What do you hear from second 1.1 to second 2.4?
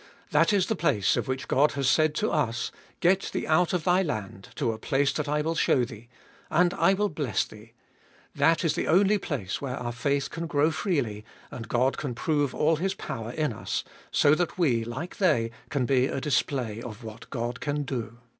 of which God has said to